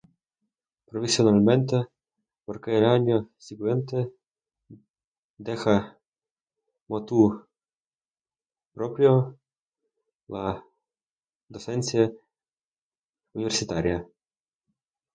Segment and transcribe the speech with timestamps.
[0.87, 1.85] Provisionalmente,
[2.45, 4.11] porque al año siguiente
[5.37, 5.95] deja
[6.87, 7.23] "motu
[8.73, 9.37] proprio"
[10.27, 10.65] la
[11.47, 12.11] docencia
[13.33, 14.03] universitaria.